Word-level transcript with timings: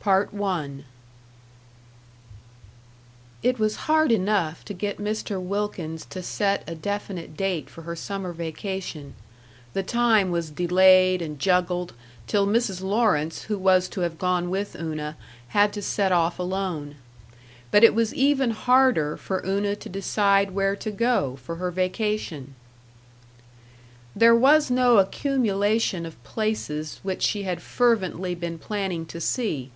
CHAPTER 0.00 0.30
XIII 0.38 0.84
It 3.42 3.58
was 3.58 3.76
hard 3.90 4.10
enough 4.12 4.64
to 4.66 4.72
get 4.72 4.98
Mr. 4.98 5.42
Wilkins 5.42 6.06
to 6.06 6.22
set 6.22 6.62
a 6.68 6.74
definite 6.76 7.36
date 7.36 7.68
for 7.68 7.82
her 7.82 7.96
summer 7.96 8.32
vacation; 8.32 9.14
the 9.74 9.82
time 9.82 10.30
was 10.30 10.48
delayed 10.50 11.20
and 11.20 11.38
juggled 11.40 11.92
till 12.28 12.46
Mrs. 12.46 12.80
Lawrence, 12.80 13.42
who 13.46 13.58
was 13.58 13.86
to 13.90 14.00
have 14.00 14.16
gone 14.18 14.48
with 14.48 14.76
Una, 14.76 15.16
had 15.48 15.72
to 15.74 15.82
set 15.82 16.12
off 16.12 16.38
alone. 16.38 16.94
But 17.72 17.84
it 17.84 17.92
was 17.94 18.14
even 18.14 18.52
harder 18.52 19.16
for 19.18 19.42
Una 19.44 19.74
to 19.76 19.88
decide 19.90 20.52
where 20.52 20.76
to 20.76 20.90
go 20.92 21.36
for 21.42 21.56
her 21.56 21.70
vacation. 21.72 22.54
There 24.16 24.36
was 24.36 24.70
no 24.70 24.98
accumulation 24.98 26.06
of 26.06 26.22
places 26.24 27.00
which 27.02 27.20
she 27.22 27.42
had 27.42 27.60
fervently 27.60 28.34
been 28.36 28.58
planning 28.58 29.04
to 29.06 29.20
see. 29.20 29.70